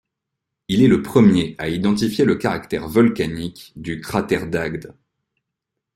Il 0.67 0.81
est 0.81 0.87
le 0.87 1.03
premier 1.03 1.53
à 1.59 1.67
identifier 1.69 2.25
le 2.25 2.33
caractère 2.33 2.87
volcanique 2.87 3.71
du 3.75 4.01
cratère 4.01 4.47
d'Agde. 4.47 4.95